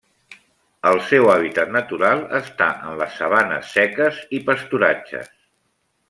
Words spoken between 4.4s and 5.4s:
pasturatges.